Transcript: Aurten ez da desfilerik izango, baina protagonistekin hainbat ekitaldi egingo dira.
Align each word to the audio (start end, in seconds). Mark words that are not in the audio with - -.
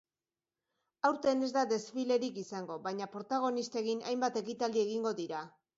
Aurten 1.09 1.45
ez 1.47 1.51
da 1.59 1.63
desfilerik 1.73 2.41
izango, 2.45 2.81
baina 2.89 3.11
protagonistekin 3.19 4.05
hainbat 4.11 4.45
ekitaldi 4.47 4.87
egingo 4.89 5.19
dira. 5.25 5.47